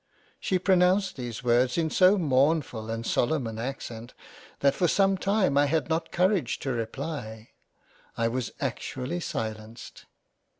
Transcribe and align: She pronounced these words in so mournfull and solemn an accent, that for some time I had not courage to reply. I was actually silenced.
She 0.39 0.57
pronounced 0.57 1.15
these 1.15 1.43
words 1.43 1.77
in 1.77 1.91
so 1.91 2.17
mournfull 2.17 2.89
and 2.89 3.05
solemn 3.05 3.45
an 3.45 3.59
accent, 3.59 4.15
that 4.61 4.73
for 4.73 4.87
some 4.87 5.15
time 5.15 5.59
I 5.59 5.67
had 5.67 5.89
not 5.89 6.11
courage 6.11 6.57
to 6.61 6.71
reply. 6.71 7.49
I 8.17 8.27
was 8.27 8.51
actually 8.59 9.19
silenced. 9.19 10.07